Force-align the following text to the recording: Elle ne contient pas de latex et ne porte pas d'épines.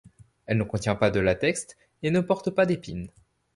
Elle 0.47 0.57
ne 0.57 0.63
contient 0.63 0.95
pas 0.95 1.11
de 1.11 1.19
latex 1.19 1.77
et 2.01 2.09
ne 2.09 2.21
porte 2.21 2.49
pas 2.49 2.65
d'épines. 2.65 3.09